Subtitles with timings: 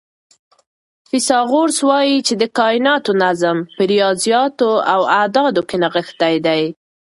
[1.09, 6.63] فیثاغورث وایي چې د کائناتو نظم په ریاضیاتو او اعدادو کې نغښتی دی.